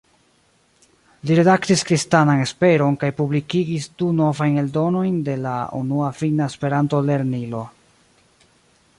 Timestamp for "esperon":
2.45-2.95